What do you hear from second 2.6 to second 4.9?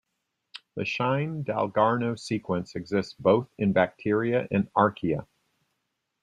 exists both in bacteria and